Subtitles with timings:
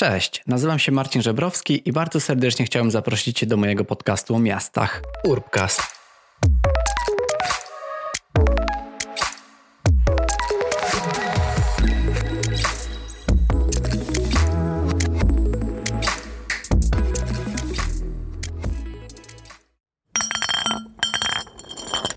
[0.00, 4.38] Cześć, nazywam się Marcin Żebrowski i bardzo serdecznie chciałem zaprosić Cię do mojego podcastu o
[4.38, 5.82] miastach Urbcast.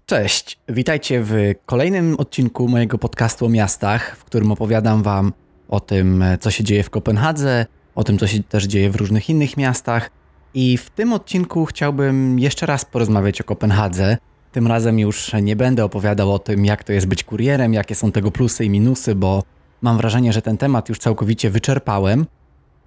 [0.05, 1.33] Cześć, witajcie w
[1.65, 5.33] kolejnym odcinku mojego podcastu o miastach, w którym opowiadam Wam
[5.71, 7.65] o tym, co się dzieje w Kopenhadze,
[7.95, 10.11] o tym, co się też dzieje w różnych innych miastach.
[10.53, 14.17] I w tym odcinku chciałbym jeszcze raz porozmawiać o Kopenhadze.
[14.51, 18.11] Tym razem już nie będę opowiadał o tym, jak to jest być kurierem, jakie są
[18.11, 19.43] tego plusy i minusy, bo
[19.81, 22.25] mam wrażenie, że ten temat już całkowicie wyczerpałem.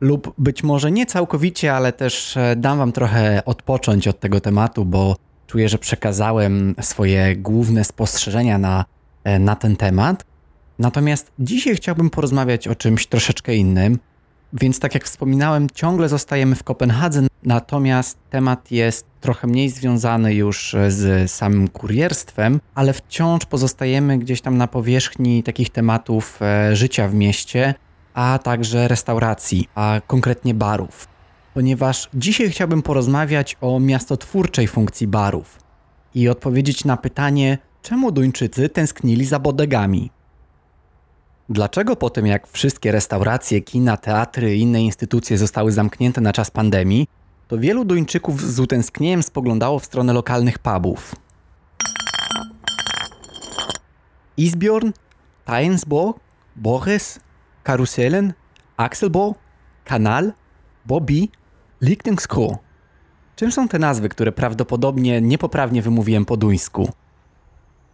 [0.01, 4.85] Lub być może nie całkowicie, ale też e, dam Wam trochę odpocząć od tego tematu,
[4.85, 5.17] bo
[5.47, 8.85] czuję, że przekazałem swoje główne spostrzeżenia na,
[9.25, 10.25] e, na ten temat.
[10.79, 13.99] Natomiast dzisiaj chciałbym porozmawiać o czymś troszeczkę innym.
[14.53, 20.77] Więc tak jak wspominałem, ciągle zostajemy w Kopenhadze, natomiast temat jest trochę mniej związany już
[20.89, 27.15] z samym kurierstwem, ale wciąż pozostajemy gdzieś tam na powierzchni takich tematów e, życia w
[27.15, 27.75] mieście,
[28.15, 31.09] a także restauracji, a konkretnie barów.
[31.55, 35.59] Ponieważ dzisiaj chciałbym porozmawiać o miastotwórczej funkcji barów
[36.15, 40.11] i odpowiedzieć na pytanie, czemu Duńczycy tęsknili za bodegami.
[41.49, 46.51] Dlaczego po tym, jak wszystkie restauracje, kina, teatry i inne instytucje zostały zamknięte na czas
[46.51, 47.09] pandemii,
[47.49, 51.15] to wielu Duńczyków z utęsknieniem spoglądało w stronę lokalnych pubów?
[54.37, 54.91] Isbjorn,
[55.45, 56.15] Tainsbo,
[56.57, 57.21] Boris,
[57.63, 58.33] Karuselen,
[58.77, 59.35] Axelbo,
[59.85, 60.33] Kanal,
[60.87, 61.29] Bobby,
[61.81, 62.59] Lichtenskro.
[63.37, 66.93] Czym są te nazwy, które prawdopodobnie niepoprawnie wymówiłem po duńsku?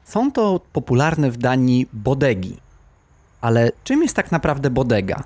[0.05, 2.57] Są to popularne w Danii bodegi–
[3.41, 5.24] ale czym jest tak naprawdę bodega?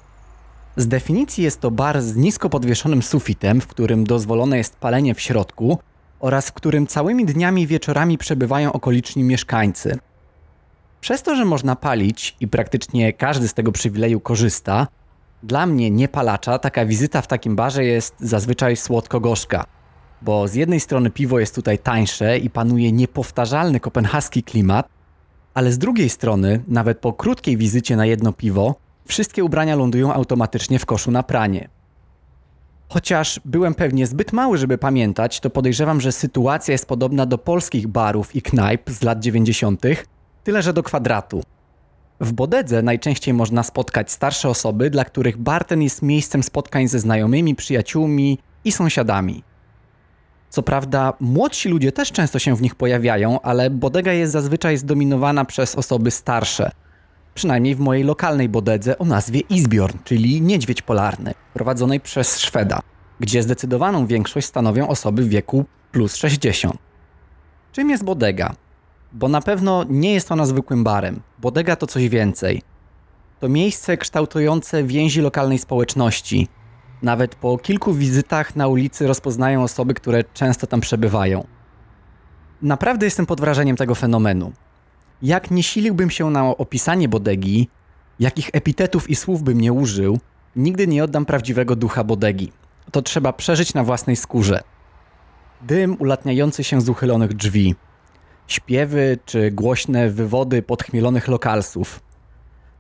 [0.76, 5.20] Z definicji jest to bar z nisko podwieszonym sufitem, w którym dozwolone jest palenie w
[5.20, 5.78] środku
[6.20, 9.98] oraz w którym całymi dniami i wieczorami przebywają okoliczni mieszkańcy.
[11.00, 14.86] Przez to, że można palić i praktycznie każdy z tego przywileju korzysta,
[15.42, 19.64] dla mnie, niepalacza, taka wizyta w takim barze jest zazwyczaj słodko-gorzka.
[20.22, 24.88] Bo z jednej strony piwo jest tutaj tańsze i panuje niepowtarzalny kopenhaski klimat,
[25.54, 28.74] ale z drugiej strony, nawet po krótkiej wizycie na jedno piwo,
[29.06, 31.68] wszystkie ubrania lądują automatycznie w koszu na pranie.
[32.88, 37.86] Chociaż byłem pewnie zbyt mały, żeby pamiętać, to podejrzewam, że sytuacja jest podobna do polskich
[37.86, 39.82] barów i knajp z lat 90.,
[40.44, 41.42] tyle że do kwadratu.
[42.20, 46.98] W Bodedze najczęściej można spotkać starsze osoby, dla których bar ten jest miejscem spotkań ze
[46.98, 49.42] znajomymi, przyjaciółmi i sąsiadami.
[50.54, 55.44] Co prawda, młodsi ludzie też często się w nich pojawiają, ale bodega jest zazwyczaj zdominowana
[55.44, 56.70] przez osoby starsze.
[57.34, 62.80] Przynajmniej w mojej lokalnej bodedze o nazwie Isbjorn, czyli niedźwiedź polarny, prowadzonej przez Szweda,
[63.20, 66.74] gdzie zdecydowaną większość stanowią osoby w wieku plus 60.
[67.72, 68.54] Czym jest bodega?
[69.12, 71.20] Bo na pewno nie jest ona zwykłym barem.
[71.38, 72.62] Bodega to coś więcej.
[73.40, 76.48] To miejsce kształtujące więzi lokalnej społeczności,
[77.04, 81.46] nawet po kilku wizytach na ulicy rozpoznają osoby, które często tam przebywają.
[82.62, 84.52] Naprawdę jestem pod wrażeniem tego fenomenu.
[85.22, 87.68] Jak nie siliłbym się na opisanie bodegi,
[88.20, 90.18] jakich epitetów i słów bym nie użył,
[90.56, 92.52] nigdy nie oddam prawdziwego ducha bodegi.
[92.90, 94.60] To trzeba przeżyć na własnej skórze.
[95.62, 97.74] Dym ulatniający się z uchylonych drzwi,
[98.46, 102.00] śpiewy czy głośne wywody podchmielonych lokalsów.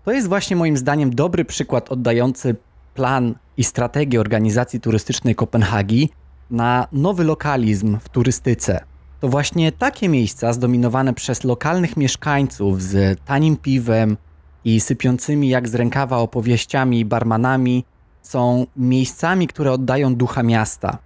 [0.04, 2.56] To jest właśnie moim zdaniem dobry przykład oddający
[2.94, 6.10] plan i strategię organizacji turystycznej Kopenhagi
[6.50, 8.84] na nowy lokalizm w turystyce.
[9.20, 14.16] To właśnie takie miejsca zdominowane przez lokalnych mieszkańców z tanim piwem
[14.64, 17.84] i sypiącymi jak z rękawa opowieściami barmanami
[18.22, 20.98] są miejscami, które oddają ducha miasta.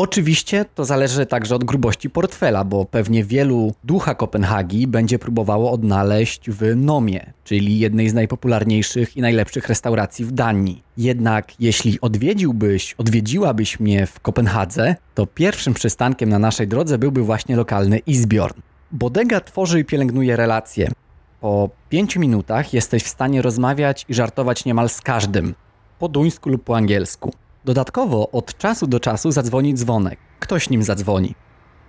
[0.00, 6.50] Oczywiście to zależy także od grubości portfela, bo pewnie wielu ducha Kopenhagi będzie próbowało odnaleźć
[6.50, 10.82] w Nomie, czyli jednej z najpopularniejszych i najlepszych restauracji w Danii.
[10.96, 17.56] Jednak jeśli odwiedziłbyś, odwiedziłabyś mnie w Kopenhadze, to pierwszym przystankiem na naszej drodze byłby właśnie
[17.56, 18.60] lokalny Isbjorn.
[18.92, 20.90] Bodega tworzy i pielęgnuje relacje.
[21.40, 25.54] Po pięciu minutach jesteś w stanie rozmawiać i żartować niemal z każdym,
[25.98, 27.32] po duńsku lub po angielsku.
[27.68, 30.18] Dodatkowo od czasu do czasu zadzwoni dzwonek.
[30.40, 31.34] Ktoś nim zadzwoni.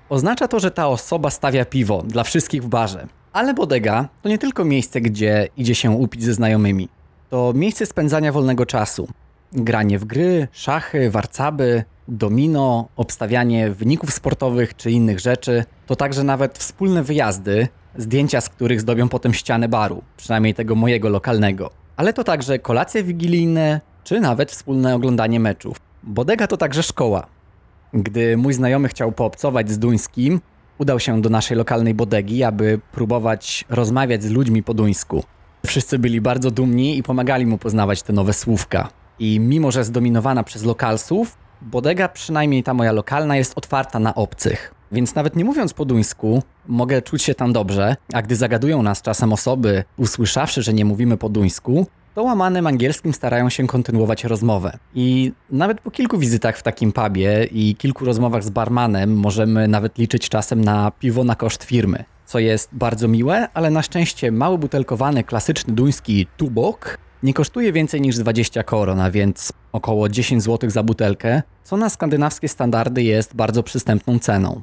[0.10, 3.08] Oznacza to, że ta osoba stawia piwo dla wszystkich w barze.
[3.34, 6.90] Ale bodega to nie tylko miejsce, gdzie idzie się upić ze znajomymi.
[7.30, 9.08] To miejsce spędzania wolnego czasu.
[9.54, 15.64] Granie w gry, szachy, warcaby, domino, obstawianie wyników sportowych czy innych rzeczy.
[15.88, 17.68] To także nawet wspólne wyjazdy,
[17.98, 21.70] zdjęcia z których zdobią potem ścianę baru, przynajmniej tego mojego lokalnego.
[21.98, 25.78] Ale to także kolacje wigilijne, czy nawet wspólne oglądanie meczów.
[26.04, 27.28] Bodega to także szkoła.
[27.94, 30.42] Gdy mój znajomy chciał poobcować z duńskim,
[30.78, 35.24] udał się do naszej lokalnej bodegi, aby próbować rozmawiać z ludźmi po duńsku.
[35.66, 38.90] Wszyscy byli bardzo dumni i pomagali mu poznawać te nowe słówka.
[39.20, 44.74] I mimo, że zdominowana przez lokalsów, bodega, przynajmniej ta moja lokalna, jest otwarta na obcych.
[44.92, 49.02] Więc nawet nie mówiąc po duńsku, mogę czuć się tam dobrze, a gdy zagadują nas
[49.02, 51.88] czasem osoby, usłyszawszy, że nie mówimy po duńsku,
[52.20, 54.78] to łamanym angielskim starają się kontynuować rozmowę.
[54.96, 59.98] I nawet po kilku wizytach w takim pubie i kilku rozmowach z barmanem możemy nawet
[59.98, 62.04] liczyć czasem na piwo na koszt firmy.
[62.26, 68.02] Co jest bardzo miłe, ale na szczęście mały butelkowany klasyczny duński tubok nie kosztuje więcej
[68.02, 73.64] niż 20 korona, więc około 10 zł za butelkę, co na skandynawskie standardy jest bardzo
[73.64, 74.62] przystępną ceną.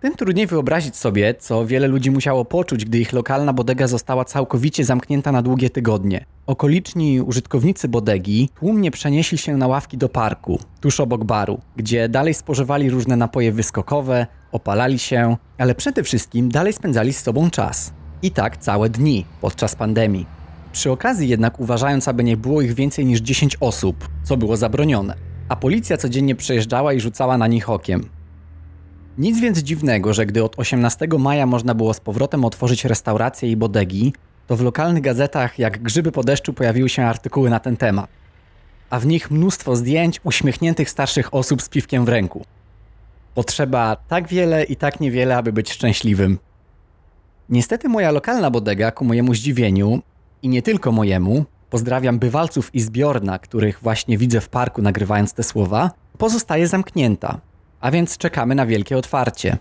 [0.00, 4.84] Tym trudniej wyobrazić sobie, co wiele ludzi musiało poczuć, gdy ich lokalna bodega została całkowicie
[4.84, 6.24] zamknięta na długie tygodnie.
[6.46, 12.34] Okoliczni użytkownicy bodegi tłumnie przenieśli się na ławki do parku, tuż obok baru, gdzie dalej
[12.34, 17.92] spożywali różne napoje wyskokowe, opalali się, ale przede wszystkim dalej spędzali z sobą czas.
[18.22, 20.26] I tak całe dni podczas pandemii.
[20.72, 25.14] Przy okazji jednak uważając, aby nie było ich więcej niż 10 osób, co było zabronione.
[25.48, 28.17] A policja codziennie przejeżdżała i rzucała na nich okiem.
[29.18, 33.56] Nic więc dziwnego, że gdy od 18 maja można było z powrotem otworzyć restauracje i
[33.56, 34.12] bodegi,
[34.46, 38.10] to w lokalnych gazetach jak grzyby po deszczu pojawiły się artykuły na ten temat.
[38.90, 42.44] A w nich mnóstwo zdjęć uśmiechniętych starszych osób z piwkiem w ręku.
[43.34, 46.38] Potrzeba tak wiele i tak niewiele, aby być szczęśliwym.
[47.48, 50.02] Niestety moja lokalna bodega, ku mojemu zdziwieniu,
[50.42, 55.42] i nie tylko mojemu, pozdrawiam bywalców i zbiorna, których właśnie widzę w parku nagrywając te
[55.42, 57.40] słowa, pozostaje zamknięta
[57.80, 59.58] a więc czekamy na wielkie otwarcie.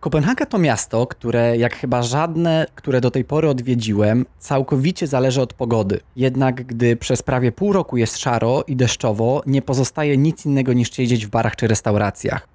[0.00, 5.54] Kopenhaga to miasto, które jak chyba żadne, które do tej pory odwiedziłem, całkowicie zależy od
[5.54, 6.00] pogody.
[6.16, 10.92] Jednak gdy przez prawie pół roku jest szaro i deszczowo, nie pozostaje nic innego niż
[10.92, 12.48] siedzieć w barach czy restauracjach.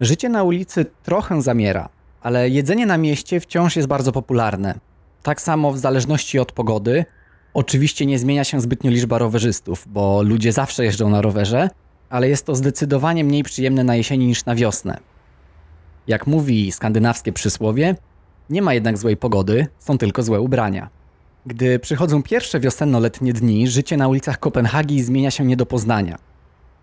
[0.00, 1.88] Życie na ulicy trochę zamiera,
[2.22, 4.74] ale jedzenie na mieście wciąż jest bardzo popularne.
[5.22, 7.04] Tak samo w zależności od pogody,
[7.54, 11.70] oczywiście nie zmienia się zbytnio liczba rowerzystów, bo ludzie zawsze jeżdżą na rowerze,
[12.10, 14.98] ale jest to zdecydowanie mniej przyjemne na jesieni niż na wiosnę.
[16.06, 17.96] Jak mówi skandynawskie przysłowie,
[18.50, 20.88] nie ma jednak złej pogody, są tylko złe ubrania.
[21.46, 26.18] Gdy przychodzą pierwsze wiosenno-letnie dni, życie na ulicach Kopenhagi zmienia się nie do poznania.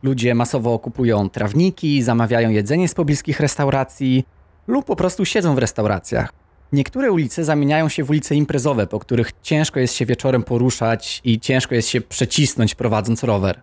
[0.03, 4.23] Ludzie masowo kupują trawniki, zamawiają jedzenie z pobliskich restauracji
[4.68, 6.33] lub po prostu siedzą w restauracjach.
[6.71, 11.39] Niektóre ulice zamieniają się w ulice imprezowe, po których ciężko jest się wieczorem poruszać i
[11.39, 13.62] ciężko jest się przecisnąć prowadząc rower.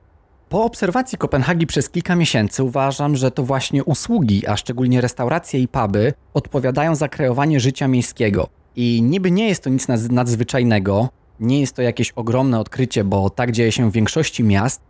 [0.54, 5.68] Po obserwacji Kopenhagi przez kilka miesięcy uważam, że to właśnie usługi, a szczególnie restauracje i
[5.68, 8.48] puby, odpowiadają za kreowanie życia miejskiego.
[8.76, 11.08] I niby nie jest to nic nadzwyczajnego,
[11.40, 14.80] nie jest to jakieś ogromne odkrycie, bo tak dzieje się w większości miast,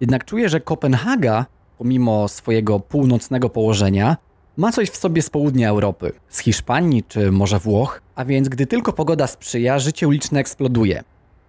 [0.00, 1.46] jednak czuję, że Kopenhaga,
[1.78, 4.16] pomimo swojego północnego położenia,
[4.56, 8.66] ma coś w sobie z południa Europy, z Hiszpanii czy może Włoch, a więc gdy
[8.66, 11.02] tylko pogoda sprzyja, życie uliczne eksploduje.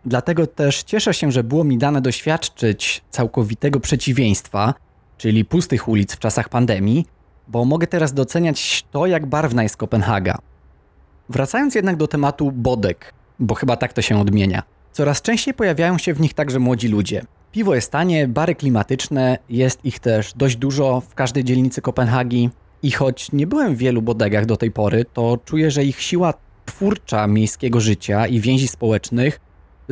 [0.06, 4.74] Dlatego też cieszę się, że było mi dane doświadczyć całkowitego przeciwieństwa,
[5.18, 7.06] czyli pustych ulic w czasach pandemii,
[7.48, 10.38] bo mogę teraz doceniać to, jak barwna jest Kopenhaga.
[11.30, 14.64] Wracając jednak do tematu bodek, bo chyba tak to się odmienia.
[14.92, 17.26] Coraz częściej pojawiają się w nich także młodzi ludzie.
[17.52, 22.50] Piwo jest tanie, bary klimatyczne, jest ich też dość dużo w każdej dzielnicy Kopenhagi.
[22.84, 26.34] I choć nie byłem w wielu bodegach do tej pory, to czuję, że ich siła
[26.66, 29.40] twórcza miejskiego życia i więzi społecznych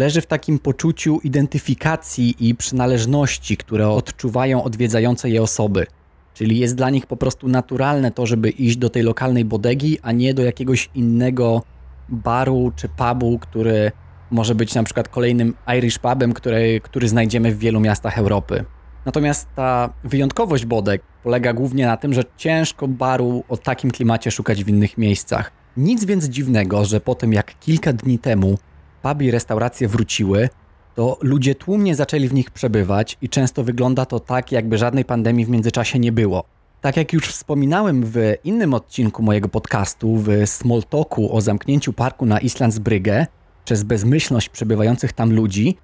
[0.02, 5.86] leży w takim poczuciu identyfikacji i przynależności, które odczuwają odwiedzające je osoby.
[6.34, 10.12] Czyli jest dla nich po prostu naturalne to, żeby iść do tej lokalnej bodegi, a
[10.12, 11.62] nie do jakiegoś innego
[12.10, 13.92] baru czy pubu, który
[14.32, 18.66] może być na przykład kolejnym Irish pubem, który, który znajdziemy w wielu miastach Europy.
[19.06, 24.64] Natomiast ta wyjątkowość bodeg polega głównie na tym, że ciężko baru o takim klimacie szukać
[24.64, 25.52] w innych miejscach.
[25.78, 28.58] Nic więc dziwnego, że po tym jak kilka dni temu
[29.02, 30.50] puby i restauracje wróciły,
[30.96, 35.46] to ludzie tłumnie zaczęli w nich przebywać i często wygląda to tak, jakby żadnej pandemii
[35.46, 36.44] w międzyczasie nie było.
[36.82, 42.26] Tak jak już wspominałem w innym odcinku mojego podcastu, w Small Talku o zamknięciu parku
[42.26, 43.28] na Islandsbrygge
[43.66, 45.78] przez bezmyślność przebywających tam ludzi,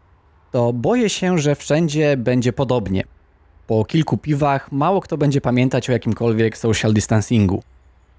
[0.51, 3.03] to boję się, że wszędzie będzie podobnie.
[3.67, 7.63] Po kilku piwach mało kto będzie pamiętać o jakimkolwiek social distancingu.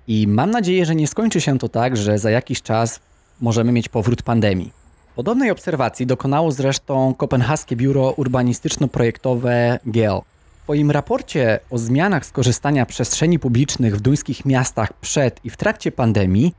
[0.06, 3.00] I mam nadzieję, że nie skończy się to tak, że za jakiś czas
[3.40, 4.77] możemy mieć powrót pandemii.
[5.18, 10.22] Podobnej obserwacji dokonało zresztą kopenhaskie biuro urbanistyczno-projektowe GEO.
[10.60, 15.92] W swoim raporcie o zmianach skorzystania przestrzeni publicznych w duńskich miastach przed i w trakcie
[15.92, 16.54] pandemii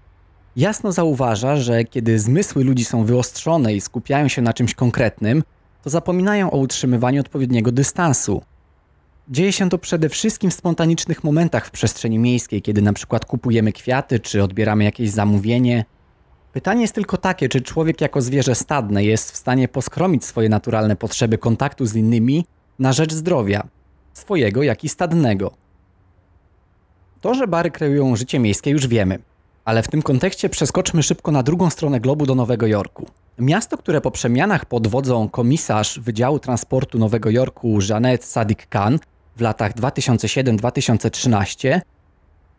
[0.55, 5.43] jasno zauważa, że kiedy zmysły ludzi są wyostrzone i skupiają się na czymś konkretnym,
[5.83, 8.41] to zapominają o utrzymywaniu odpowiedniego dystansu.
[9.29, 13.71] Dzieje się to przede wszystkim w spontanicznych momentach w przestrzeni miejskiej, kiedy na przykład kupujemy
[13.71, 15.85] kwiaty czy odbieramy jakieś zamówienie.
[16.59, 20.95] Pytanie jest tylko takie, czy człowiek jako zwierzę stadne jest w stanie poskromić swoje naturalne
[20.95, 22.45] potrzeby kontaktu z innymi
[22.79, 23.67] na rzecz zdrowia,
[24.13, 25.51] swojego jak i stadnego.
[27.21, 29.19] To, że bary kreują życie miejskie już wiemy,
[29.65, 33.05] ale w tym kontekście przeskoczmy szybko na drugą stronę globu do Nowego Jorku.
[33.37, 38.99] Miasto, które po przemianach pod wodzą komisarz Wydziału Transportu Nowego Jorku Janet Sadik Khan
[39.35, 41.81] w latach 2007-2013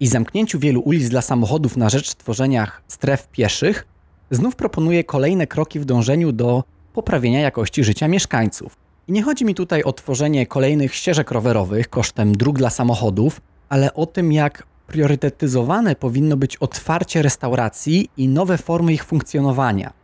[0.01, 3.87] i zamknięciu wielu ulic dla samochodów na rzecz tworzenia stref pieszych,
[4.31, 8.77] znów proponuje kolejne kroki w dążeniu do poprawienia jakości życia mieszkańców.
[9.09, 13.95] I nie chodzi mi tutaj o tworzenie kolejnych ścieżek rowerowych kosztem dróg dla samochodów, ale
[13.95, 20.00] o tym, jak priorytetyzowane powinno być otwarcie restauracji i nowe formy ich funkcjonowania.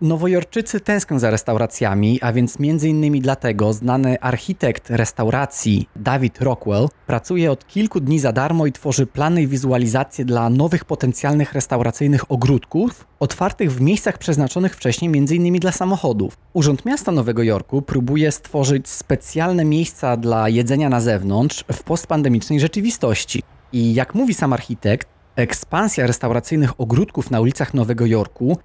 [0.00, 7.52] Nowojorczycy tęsknią za restauracjami, a więc między innymi dlatego znany architekt restauracji David Rockwell pracuje
[7.52, 13.06] od kilku dni za darmo i tworzy plany i wizualizacje dla nowych potencjalnych restauracyjnych ogródków
[13.20, 16.36] otwartych w miejscach przeznaczonych wcześniej innymi dla samochodów.
[16.52, 23.42] Urząd Miasta Nowego Jorku próbuje stworzyć specjalne miejsca dla jedzenia na zewnątrz w postpandemicznej rzeczywistości.
[23.72, 28.58] I jak mówi sam architekt, ekspansja restauracyjnych ogródków na ulicach Nowego Jorku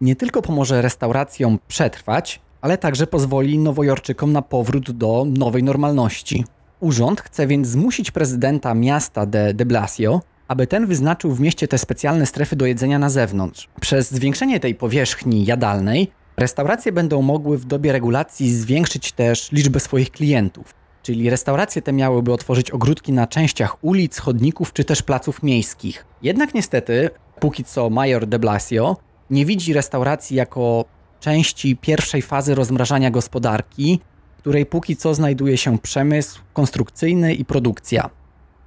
[0.00, 6.44] nie tylko pomoże restauracjom przetrwać, ale także pozwoli Nowojorczykom na powrót do nowej normalności.
[6.80, 11.78] Urząd chce więc zmusić prezydenta miasta de, de Blasio, aby ten wyznaczył w mieście te
[11.78, 13.68] specjalne strefy do jedzenia na zewnątrz.
[13.80, 20.10] Przez zwiększenie tej powierzchni jadalnej, restauracje będą mogły w dobie regulacji zwiększyć też liczbę swoich
[20.10, 20.74] klientów.
[21.02, 26.06] Czyli restauracje te miałyby otworzyć ogródki na częściach ulic, chodników czy też placów miejskich.
[26.22, 27.10] Jednak niestety,
[27.40, 28.96] póki co major de Blasio
[29.30, 30.84] nie widzi restauracji jako
[31.20, 34.00] części pierwszej fazy rozmrażania gospodarki,
[34.38, 38.10] której póki co znajduje się przemysł konstrukcyjny i produkcja.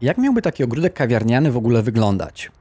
[0.01, 2.51] Jak miałby taki ogródek kawiarniany w ogóle wyglądać?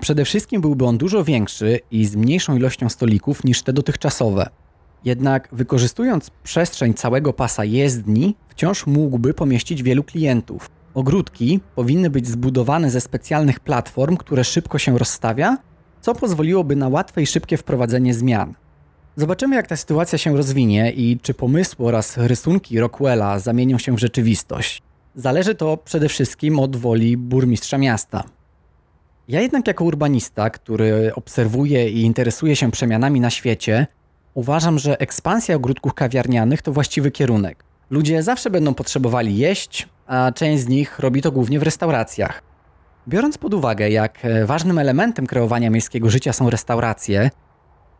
[0.00, 4.48] Przede wszystkim byłby on dużo większy i z mniejszą ilością stolików niż te dotychczasowe.
[5.04, 10.70] Jednak wykorzystując przestrzeń całego pasa jezdni, wciąż mógłby pomieścić wielu klientów.
[10.94, 15.56] Ogródki powinny być zbudowane ze specjalnych platform, które szybko się rozstawia
[16.02, 18.54] co pozwoliłoby na łatwe i szybkie wprowadzenie zmian.
[19.16, 23.98] Zobaczymy, jak ta sytuacja się rozwinie i czy pomysły oraz rysunki Rockwella zamienią się w
[23.98, 24.82] rzeczywistość.
[25.14, 28.24] Zależy to przede wszystkim od woli burmistrza miasta.
[29.28, 33.86] Ja jednak jako urbanista, który obserwuje i interesuje się przemianami na świecie,
[34.34, 37.64] uważam, że ekspansja ogródków kawiarnianych to właściwy kierunek.
[37.90, 42.51] Ludzie zawsze będą potrzebowali jeść, a część z nich robi to głównie w restauracjach.
[43.08, 47.30] Biorąc pod uwagę, jak e, ważnym elementem kreowania miejskiego życia są restauracje,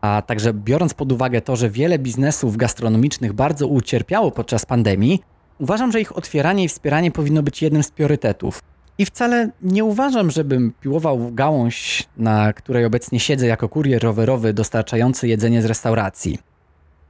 [0.01, 5.23] a także biorąc pod uwagę to, że wiele biznesów gastronomicznych bardzo ucierpiało podczas pandemii,
[5.59, 8.63] uważam, że ich otwieranie i wspieranie powinno być jednym z priorytetów.
[8.99, 15.29] I wcale nie uważam, żebym piłował gałąź, na której obecnie siedzę jako kurier rowerowy dostarczający
[15.29, 16.39] jedzenie z restauracji.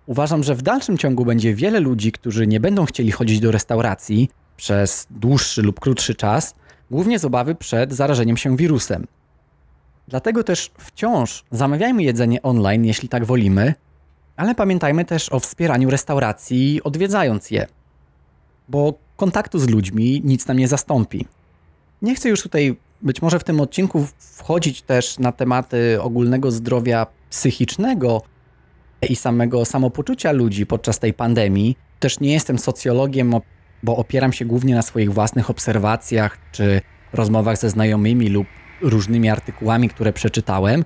[0.06, 4.30] Uważam, że w dalszym ciągu będzie wiele ludzi, którzy nie będą chcieli chodzić do restauracji
[4.56, 6.54] przez dłuższy lub krótszy czas,
[6.92, 9.06] głównie z obawy przed zarażeniem się wirusem.
[10.08, 13.74] Dlatego też wciąż zamawiajmy jedzenie online, jeśli tak wolimy,
[14.36, 17.66] ale pamiętajmy też o wspieraniu restauracji, odwiedzając je,
[18.68, 21.26] bo kontaktu z ludźmi nic nam nie zastąpi.
[22.02, 27.06] Nie chcę już tutaj być może w tym odcinku wchodzić też na tematy ogólnego zdrowia
[27.30, 28.22] psychicznego
[29.08, 31.76] i samego samopoczucia ludzi podczas tej pandemii.
[32.00, 33.34] Też nie jestem socjologiem,
[33.82, 36.80] bo opieram się głównie na swoich własnych obserwacjach czy
[37.12, 38.46] rozmowach ze znajomymi lub
[38.80, 40.84] różnymi artykułami, które przeczytałem,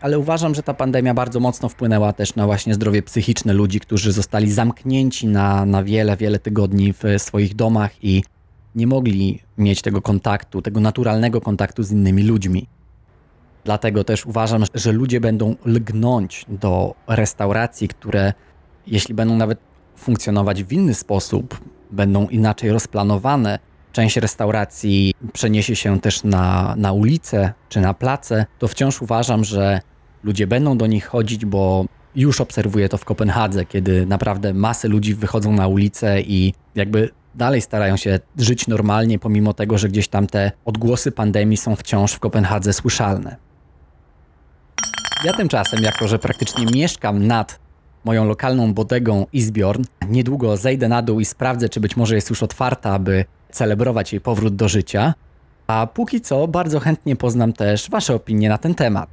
[0.00, 4.12] ale uważam, że ta pandemia bardzo mocno wpłynęła też na właśnie zdrowie psychiczne ludzi, którzy
[4.12, 8.22] zostali zamknięci na, na wiele, wiele tygodni w swoich domach i
[8.74, 12.66] nie mogli mieć tego kontaktu, tego naturalnego kontaktu z innymi ludźmi.
[13.64, 18.32] Dlatego też uważam, że ludzie będą lgnąć do restauracji, które,
[18.86, 19.58] jeśli będą nawet
[19.96, 23.58] funkcjonować w inny sposób, będą inaczej rozplanowane,
[23.92, 29.80] część restauracji przeniesie się też na, na ulicę czy na place, to wciąż uważam, że
[30.24, 31.84] ludzie będą do nich chodzić, bo
[32.16, 37.60] już obserwuję to w Kopenhadze, kiedy naprawdę masy ludzi wychodzą na ulicę i jakby dalej
[37.60, 42.18] starają się żyć normalnie, pomimo tego, że gdzieś tam te odgłosy pandemii są wciąż w
[42.18, 43.36] Kopenhadze słyszalne.
[45.24, 47.58] Ja tymczasem, jako że praktycznie mieszkam nad
[48.06, 49.84] moją lokalną bodegą Isbjorn.
[50.08, 54.20] Niedługo zejdę na dół i sprawdzę, czy być może jest już otwarta, aby celebrować jej
[54.20, 55.14] powrót do życia.
[55.66, 59.08] A póki co bardzo chętnie poznam też Wasze opinie na ten temat.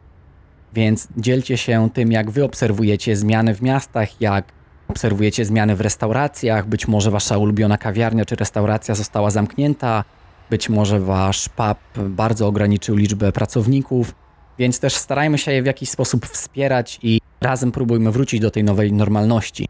[0.73, 4.45] Więc dzielcie się tym, jak Wy obserwujecie zmiany w miastach, jak
[4.87, 10.03] obserwujecie zmiany w restauracjach, być może wasza ulubiona kawiarnia czy restauracja została zamknięta,
[10.49, 14.15] być może wasz pub bardzo ograniczył liczbę pracowników,
[14.59, 18.63] więc też starajmy się je w jakiś sposób wspierać i razem próbujmy wrócić do tej
[18.63, 19.67] nowej normalności.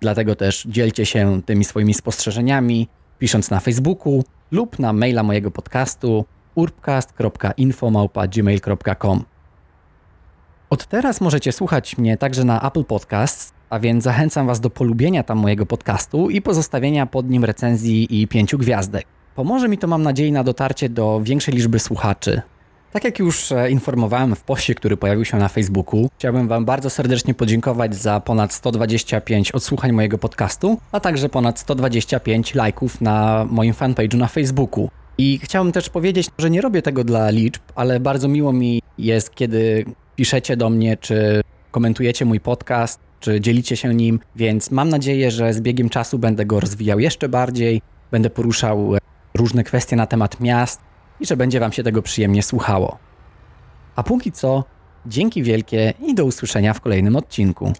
[0.00, 2.88] Dlatego też dzielcie się tymi swoimi spostrzeżeniami,
[3.18, 6.24] pisząc na Facebooku lub na maila mojego podcastu
[6.54, 9.24] urbcast.info.gmail.com
[10.70, 15.22] Od teraz możecie słuchać mnie także na Apple Podcasts, a więc zachęcam Was do polubienia
[15.22, 19.06] tam mojego podcastu i pozostawienia pod nim recenzji i pięciu gwiazdek.
[19.34, 22.42] Pomoże mi to, mam nadzieję, na dotarcie do większej liczby słuchaczy.
[22.92, 26.90] Tak jak już e, informowałem w poście, który pojawił się na Facebooku, chciałbym Wam bardzo
[26.90, 33.72] serdecznie podziękować za ponad 125 odsłuchań mojego podcastu, a także ponad 125 lajków na moim
[33.72, 34.90] fanpage'u na Facebooku.
[35.18, 39.34] I chciałbym też powiedzieć, że nie robię tego dla liczb, ale bardzo miło mi jest,
[39.34, 39.84] kiedy
[40.16, 45.52] piszecie do mnie, czy komentujecie mój podcast, czy dzielicie się nim, więc mam nadzieję, że
[45.52, 48.92] z biegiem czasu będę go rozwijał jeszcze bardziej, będę poruszał
[49.34, 50.89] różne kwestie na temat miast
[51.20, 52.98] i że będzie Wam się tego przyjemnie słuchało.
[53.96, 54.64] A póki co,
[55.06, 57.72] dzięki wielkie i do usłyszenia w kolejnym odcinku.